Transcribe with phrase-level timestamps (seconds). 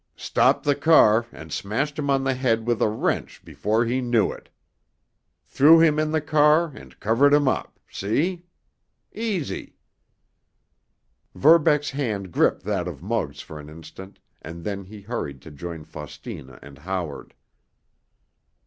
[0.17, 4.31] Stopped the car and smashed him on the head with a wrench before he knew
[4.31, 4.49] it!
[5.45, 8.41] Threw him in the car and covered him up—see?
[9.13, 9.75] Easy!"
[11.35, 15.83] Verbeck's hand gripped that of Muggs for an instant, and then he hurried to join
[15.83, 17.35] Faustina and Howard.